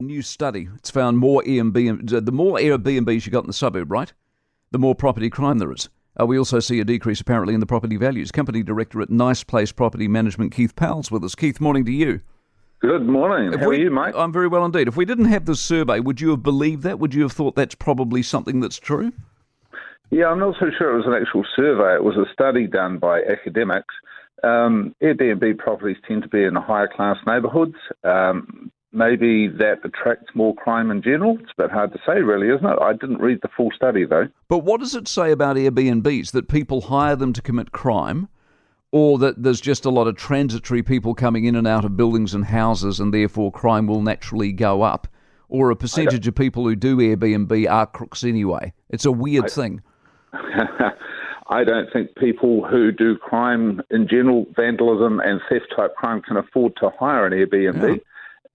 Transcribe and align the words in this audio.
New 0.00 0.22
study. 0.22 0.66
It's 0.76 0.88
found 0.90 1.18
more 1.18 1.42
Airbnb, 1.42 2.24
the 2.24 2.32
more 2.32 2.56
Airbnbs 2.58 3.26
you 3.26 3.32
got 3.32 3.44
in 3.44 3.48
the 3.48 3.52
suburb, 3.52 3.90
right? 3.92 4.10
The 4.70 4.78
more 4.78 4.94
property 4.94 5.28
crime 5.28 5.58
there 5.58 5.70
is. 5.72 5.90
Uh, 6.18 6.24
we 6.24 6.38
also 6.38 6.58
see 6.58 6.80
a 6.80 6.84
decrease 6.84 7.20
apparently 7.20 7.52
in 7.52 7.60
the 7.60 7.66
property 7.66 7.96
values. 7.96 8.32
Company 8.32 8.62
director 8.62 9.02
at 9.02 9.10
Nice 9.10 9.44
Place 9.44 9.72
Property 9.72 10.08
Management, 10.08 10.52
Keith 10.52 10.74
Powell's 10.74 11.10
with 11.10 11.22
us. 11.22 11.34
Keith, 11.34 11.60
morning 11.60 11.84
to 11.84 11.92
you. 11.92 12.20
Good 12.80 13.06
morning. 13.06 13.52
If 13.52 13.60
How 13.60 13.68
we- 13.68 13.76
are 13.76 13.80
you, 13.80 13.90
mate? 13.90 14.14
I'm 14.16 14.32
very 14.32 14.48
well 14.48 14.64
indeed. 14.64 14.88
If 14.88 14.96
we 14.96 15.04
didn't 15.04 15.26
have 15.26 15.44
this 15.44 15.60
survey, 15.60 16.00
would 16.00 16.18
you 16.18 16.30
have 16.30 16.42
believed 16.42 16.82
that? 16.84 16.98
Would 16.98 17.12
you 17.12 17.22
have 17.22 17.32
thought 17.32 17.54
that's 17.54 17.74
probably 17.74 18.22
something 18.22 18.60
that's 18.60 18.78
true? 18.78 19.12
Yeah, 20.08 20.28
I'm 20.30 20.38
not 20.38 20.56
so 20.58 20.70
sure 20.78 20.94
it 20.94 20.96
was 20.96 21.06
an 21.06 21.12
actual 21.12 21.44
survey. 21.54 21.94
It 21.94 22.02
was 22.04 22.16
a 22.16 22.24
study 22.32 22.66
done 22.66 22.96
by 22.98 23.22
academics. 23.22 23.94
Um, 24.42 24.94
Airbnb 25.02 25.58
properties 25.58 25.98
tend 26.08 26.22
to 26.22 26.28
be 26.28 26.42
in 26.42 26.54
higher 26.54 26.88
class 26.88 27.18
neighbourhoods. 27.26 27.76
Um, 28.02 28.72
maybe 28.92 29.48
that 29.48 29.78
attracts 29.84 30.34
more 30.34 30.54
crime 30.54 30.90
in 30.90 31.02
general. 31.02 31.38
It's 31.40 31.52
a 31.56 31.62
bit 31.62 31.70
hard 31.70 31.92
to 31.92 31.98
say, 32.06 32.20
really, 32.20 32.48
isn't 32.48 32.66
it? 32.66 32.78
I 32.80 32.92
didn't 32.92 33.20
read 33.20 33.38
the 33.42 33.48
full 33.56 33.70
study, 33.74 34.04
though. 34.04 34.28
But 34.48 34.58
what 34.58 34.80
does 34.80 34.94
it 34.94 35.08
say 35.08 35.30
about 35.32 35.56
Airbnbs? 35.56 36.32
That 36.32 36.48
people 36.48 36.82
hire 36.82 37.16
them 37.16 37.32
to 37.32 37.42
commit 37.42 37.72
crime, 37.72 38.28
or 38.92 39.18
that 39.18 39.42
there's 39.42 39.60
just 39.60 39.84
a 39.84 39.90
lot 39.90 40.08
of 40.08 40.16
transitory 40.16 40.82
people 40.82 41.14
coming 41.14 41.44
in 41.44 41.54
and 41.54 41.66
out 41.66 41.84
of 41.84 41.96
buildings 41.96 42.34
and 42.34 42.44
houses, 42.44 43.00
and 43.00 43.14
therefore 43.14 43.52
crime 43.52 43.86
will 43.86 44.02
naturally 44.02 44.52
go 44.52 44.82
up? 44.82 45.06
Or 45.48 45.70
a 45.70 45.76
percentage 45.76 46.28
of 46.28 46.34
people 46.36 46.64
who 46.64 46.76
do 46.76 46.96
Airbnb 46.96 47.68
are 47.68 47.86
crooks 47.86 48.22
anyway? 48.22 48.72
It's 48.88 49.04
a 49.04 49.12
weird 49.12 49.50
thing. 49.50 49.82
I 51.48 51.64
don't 51.64 51.92
think 51.92 52.14
people 52.14 52.64
who 52.64 52.92
do 52.92 53.16
crime 53.16 53.80
in 53.90 54.06
general, 54.08 54.46
vandalism 54.54 55.18
and 55.18 55.40
theft 55.48 55.66
type 55.74 55.96
crime, 55.96 56.22
can 56.22 56.36
afford 56.36 56.76
to 56.76 56.90
hire 56.98 57.26
an 57.26 57.32
Airbnb. 57.32 58.00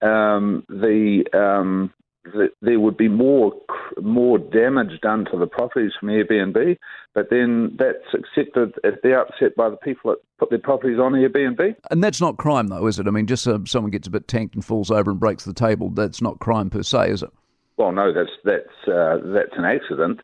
Um, 0.02 0.64
the, 0.68 1.24
um, 1.32 1.92
the 2.24 2.48
there 2.60 2.80
would 2.80 2.96
be 2.96 3.08
more 3.08 3.52
more 4.00 4.38
damage 4.38 5.00
done 5.00 5.24
to 5.30 5.38
the 5.38 5.46
properties 5.46 5.92
from 5.98 6.08
Airbnb, 6.08 6.76
but 7.14 7.30
then 7.30 7.76
that's 7.78 8.14
accepted 8.14 8.74
at 8.84 9.02
the 9.02 9.14
outset 9.14 9.54
by 9.56 9.70
the 9.70 9.76
people 9.76 10.10
that 10.10 10.18
put 10.38 10.50
their 10.50 10.58
properties 10.58 10.98
on 10.98 11.12
Airbnb. 11.12 11.76
And 11.90 12.02
that's 12.02 12.20
not 12.20 12.36
crime, 12.36 12.68
though, 12.68 12.86
is 12.86 12.98
it? 12.98 13.06
I 13.06 13.10
mean, 13.10 13.26
just 13.26 13.44
so 13.44 13.62
someone 13.66 13.90
gets 13.90 14.08
a 14.08 14.10
bit 14.10 14.28
tanked 14.28 14.54
and 14.54 14.64
falls 14.64 14.90
over 14.90 15.10
and 15.10 15.20
breaks 15.20 15.44
the 15.44 15.54
table, 15.54 15.90
that's 15.90 16.20
not 16.20 16.38
crime 16.40 16.70
per 16.70 16.82
se, 16.82 17.10
is 17.10 17.22
it? 17.22 17.30
Well, 17.76 17.92
no, 17.92 18.12
that's 18.12 18.30
that's 18.42 18.88
uh, 18.88 19.18
that's 19.22 19.52
an 19.56 19.66
accident. 19.66 20.20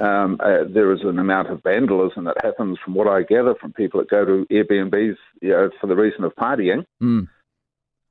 Um, 0.00 0.40
uh, 0.40 0.64
there 0.68 0.92
is 0.92 1.02
an 1.02 1.20
amount 1.20 1.50
of 1.50 1.62
vandalism 1.62 2.24
that 2.24 2.36
happens, 2.42 2.78
from 2.84 2.94
what 2.94 3.06
I 3.06 3.22
gather, 3.22 3.54
from 3.54 3.72
people 3.72 4.00
that 4.00 4.10
go 4.10 4.24
to 4.24 4.46
Airbnbs, 4.50 5.16
you 5.40 5.50
know, 5.50 5.70
for 5.80 5.86
the 5.86 5.94
reason 5.94 6.24
of 6.24 6.34
partying. 6.34 6.84
Mm. 7.00 7.28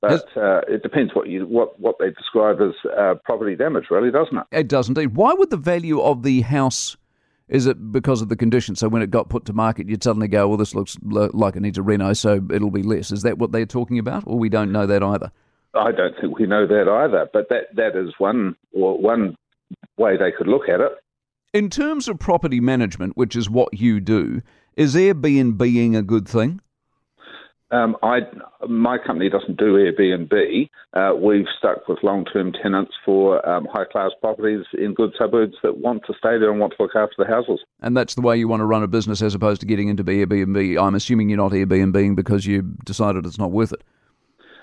But 0.09 0.42
uh, 0.42 0.61
it 0.67 0.84
depends 0.84 1.14
what 1.16 1.28
you 1.28 1.45
what 1.45 1.80
what 1.80 1.95
they 2.00 2.09
describe 2.11 2.58
as 2.61 2.73
uh, 2.98 3.16
property 3.23 3.56
damage, 3.56 3.86
really, 3.89 4.11
doesn't 4.11 4.38
it? 4.38 4.44
It 4.52 4.67
does 4.67 4.88
indeed. 4.88 5.16
Why 5.16 5.34
would 5.34 5.50
the 5.50 5.58
value 5.58 6.02
of 6.02 6.23
the 6.23 6.42
house? 6.42 6.98
Is 7.48 7.67
it 7.67 7.92
because 7.92 8.23
of 8.23 8.30
the 8.30 8.36
condition? 8.36 8.76
So 8.76 8.88
when 8.88 9.03
it 9.03 9.11
got 9.11 9.30
put 9.30 9.45
to 9.45 9.53
market, 9.53 9.88
you'd 9.88 10.03
suddenly 10.03 10.28
go, 10.28 10.48
"Well, 10.48 10.58
this 10.58 10.73
looks 10.73 10.98
like 11.03 11.56
it 11.56 11.61
needs 11.61 11.78
a 11.78 11.83
reno, 11.83 12.14
so 12.14 12.42
it'll 12.52 12.72
be 12.72 12.81
less." 12.81 13.11
Is 13.11 13.22
that 13.22 13.38
what 13.38 13.52
they're 13.52 13.67
talking 13.67 14.00
about, 14.00 14.23
or 14.26 14.39
we 14.39 14.50
don't 14.50 14.72
know 14.72 14.88
that 14.88 15.03
either? 15.03 15.31
I 15.76 15.92
don't 15.92 16.16
think 16.20 16.39
we 16.39 16.48
know 16.48 16.66
that 16.66 16.88
either. 16.88 17.30
But 17.31 17.50
that 17.50 17.76
that 17.76 17.95
is 17.95 18.14
one 18.17 18.56
or 18.73 18.98
one 18.98 19.36
way 19.98 20.17
they 20.17 20.31
could 20.31 20.48
look 20.48 20.67
at 20.70 20.80
it. 20.80 20.92
In 21.53 21.70
terms 21.70 22.08
of 22.08 22.20
property 22.20 22.59
management, 22.59 23.16
which 23.16 23.36
is 23.36 23.50
what 23.50 23.80
you 23.80 24.00
do, 24.00 24.42
is 24.76 24.95
Airbnb 24.95 25.98
a 25.98 26.02
good 26.02 26.28
thing? 26.28 26.59
Um, 27.71 27.97
I, 28.03 28.19
my 28.67 28.97
company 28.97 29.30
doesn't 29.30 29.58
do 29.58 29.73
Airbnb. 29.73 30.69
Uh, 30.94 31.16
we've 31.16 31.47
stuck 31.58 31.88
with 31.88 31.99
long-term 32.03 32.53
tenants 32.61 32.91
for 33.03 33.47
um, 33.47 33.67
high-class 33.71 34.11
properties 34.21 34.66
in 34.77 34.94
good 34.94 35.13
suburbs 35.17 35.55
that 35.63 35.77
want 35.77 36.03
to 36.05 36.13
stay 36.13 36.38
there 36.38 36.52
and 36.52 36.59
want 36.59 36.73
to 36.77 36.83
look 36.83 36.95
after 36.95 37.16
the 37.17 37.25
houses. 37.25 37.59
And 37.81 37.97
that's 37.97 38.13
the 38.13 38.21
way 38.21 38.38
you 38.38 38.47
want 38.47 38.61
to 38.61 38.66
run 38.66 38.83
a 38.83 38.88
business 38.88 39.21
as 39.21 39.33
opposed 39.33 39.61
to 39.61 39.67
getting 39.67 39.89
into 39.89 40.03
Airbnb. 40.03 40.81
I'm 40.81 40.95
assuming 40.95 41.30
you're 41.30 41.37
not 41.37 41.52
Airbnb 41.52 42.15
because 42.15 42.45
you 42.45 42.61
decided 42.86 43.25
it's 43.25 43.39
not 43.39 43.52
worth 43.52 43.73
it. 43.73 43.81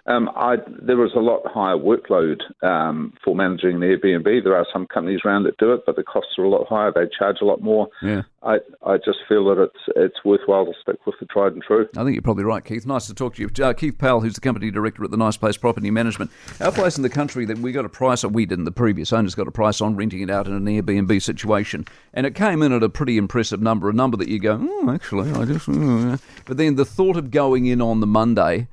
Um, 0.06 0.28
I, 0.34 0.56
there 0.66 1.04
is 1.04 1.12
a 1.14 1.20
lot 1.20 1.42
higher 1.46 1.76
workload 1.76 2.40
um, 2.64 3.14
for 3.24 3.36
managing 3.36 3.76
an 3.76 3.80
Airbnb. 3.82 4.42
There 4.42 4.56
are 4.56 4.66
some 4.72 4.86
companies 4.88 5.20
around 5.24 5.44
that 5.44 5.56
do 5.58 5.72
it, 5.72 5.82
but 5.86 5.94
the 5.94 6.02
costs 6.02 6.32
are 6.38 6.44
a 6.44 6.48
lot 6.48 6.66
higher. 6.68 6.90
They 6.92 7.08
charge 7.16 7.36
a 7.40 7.44
lot 7.44 7.62
more. 7.62 7.86
Yeah. 8.02 8.22
I, 8.42 8.58
I 8.84 8.96
just 8.96 9.18
feel 9.28 9.44
that 9.44 9.62
it's 9.62 9.78
it's 9.94 10.24
worthwhile 10.24 10.66
to 10.66 10.72
stick 10.82 11.06
with 11.06 11.14
the 11.20 11.26
tried 11.26 11.52
and 11.52 11.62
true. 11.62 11.86
I 11.96 12.02
think 12.02 12.14
you're 12.14 12.22
probably 12.22 12.42
right, 12.42 12.64
Keith. 12.64 12.84
Nice 12.84 13.06
to 13.06 13.14
talk 13.14 13.36
to 13.36 13.42
you. 13.42 13.64
Uh, 13.64 13.72
Keith 13.72 13.96
Powell, 13.96 14.20
who's 14.20 14.34
the 14.34 14.40
company 14.40 14.72
director 14.72 15.04
at 15.04 15.12
the 15.12 15.16
Nice 15.16 15.36
Place 15.36 15.56
Property 15.56 15.92
Management. 15.92 16.32
Our 16.60 16.72
place 16.72 16.96
in 16.96 17.04
the 17.04 17.08
country 17.08 17.44
that 17.44 17.58
we 17.58 17.70
got 17.70 17.84
a 17.84 17.88
price, 17.88 18.24
or 18.24 18.28
we 18.28 18.44
didn't, 18.44 18.64
the 18.64 18.72
previous 18.72 19.12
owners 19.12 19.36
got 19.36 19.46
a 19.46 19.52
price 19.52 19.80
on 19.80 19.94
renting 19.94 20.20
it 20.20 20.30
out 20.30 20.48
in 20.48 20.54
an 20.54 20.64
Airbnb 20.64 21.22
situation. 21.22 21.86
And 22.12 22.26
it 22.26 22.34
came 22.34 22.62
in 22.62 22.72
at 22.72 22.82
a 22.82 22.88
pretty 22.88 23.18
impressive 23.18 23.62
number, 23.62 23.88
a 23.88 23.92
number 23.92 24.16
that 24.16 24.28
you 24.28 24.40
go, 24.40 24.58
oh, 24.60 24.90
actually, 24.90 25.30
I 25.30 25.44
just. 25.44 25.68
uh." 25.68 26.16
But 26.44 26.56
then 26.56 26.74
the 26.74 26.84
thought 26.84 27.16
of 27.16 27.30
going 27.30 27.66
in 27.66 27.80
on 27.80 28.00
the 28.00 28.08
Monday 28.08 28.66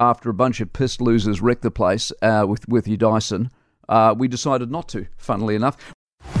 after 0.00 0.30
a 0.30 0.34
bunch 0.34 0.60
of 0.60 0.72
pissed 0.72 1.00
losers 1.00 1.40
wrecked 1.40 1.62
the 1.62 1.70
place 1.70 2.10
uh, 2.22 2.44
with, 2.48 2.66
with 2.68 2.88
your 2.88 2.96
Dyson, 2.96 3.50
uh, 3.88 4.14
we 4.16 4.26
decided 4.26 4.70
not 4.70 4.88
to, 4.88 5.06
funnily 5.16 5.54
enough. 5.54 5.76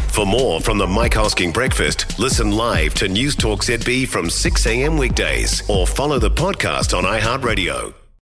For 0.08 0.26
more 0.26 0.60
from 0.60 0.78
the 0.78 0.86
Mike 0.86 1.12
Hosking 1.14 1.52
Breakfast, 1.52 2.18
listen 2.18 2.50
live 2.50 2.94
to 2.94 3.08
News 3.08 3.36
Talk 3.36 3.60
ZB 3.60 4.08
from 4.08 4.28
6 4.28 4.66
a.m. 4.66 4.96
weekdays 4.96 5.68
or 5.68 5.86
follow 5.86 6.18
the 6.18 6.30
podcast 6.30 6.96
on 6.96 7.04
iHeartRadio. 7.04 7.99